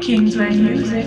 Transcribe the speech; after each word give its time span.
Kingsway 0.00 0.56
Music. 0.56 1.06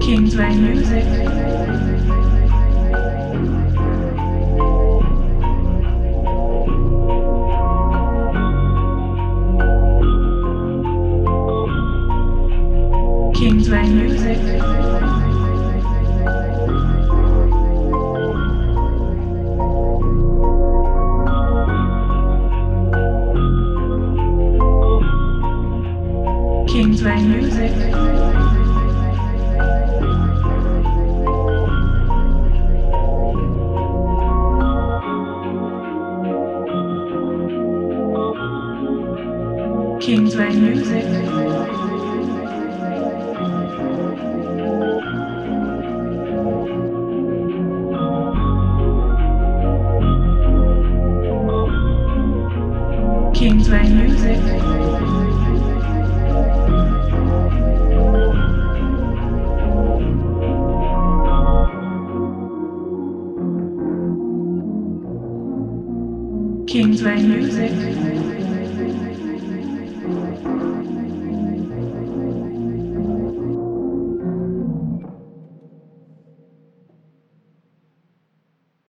Kingsway 0.00 0.56
Music. 0.56 1.06
Kingsway 13.34 13.88
Music. 13.90 15.21
Kingsway 26.72 27.20
Music. 27.20 27.70
Kingsway 40.00 40.52
Music. 40.56 41.04
Kingsway 53.34 53.88
Music. 53.90 55.31
Kingsway 66.72 67.20
Music. 67.20 68.21